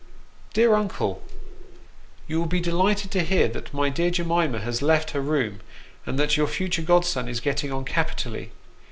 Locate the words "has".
4.61-4.81